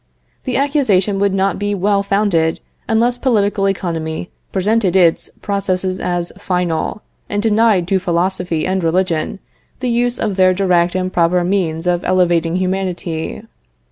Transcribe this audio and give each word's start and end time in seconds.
The 0.45 0.57
accusation 0.57 1.19
would 1.19 1.31
not 1.31 1.59
be 1.59 1.75
well 1.75 2.01
founded 2.01 2.59
unless 2.87 3.19
political 3.19 3.67
economy 3.69 4.31
presented 4.51 4.95
its 4.95 5.29
processes 5.43 5.99
as 6.01 6.31
final, 6.39 7.03
and 7.29 7.39
denied 7.39 7.87
to 7.89 7.99
philosophy 7.99 8.65
and 8.65 8.83
religion 8.83 9.37
the 9.79 9.91
use 9.91 10.17
of 10.17 10.37
their 10.37 10.55
direct 10.55 10.95
and 10.95 11.13
proper 11.13 11.43
means 11.43 11.85
of 11.85 12.03
elevating 12.03 12.55
humanity. 12.55 13.43